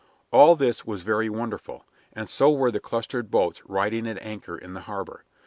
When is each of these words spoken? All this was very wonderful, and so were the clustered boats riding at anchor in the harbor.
All 0.31 0.55
this 0.55 0.83
was 0.83 1.03
very 1.03 1.29
wonderful, 1.29 1.85
and 2.11 2.27
so 2.27 2.49
were 2.51 2.71
the 2.71 2.79
clustered 2.79 3.29
boats 3.29 3.61
riding 3.67 4.07
at 4.07 4.17
anchor 4.23 4.57
in 4.57 4.73
the 4.73 4.79
harbor. 4.81 5.25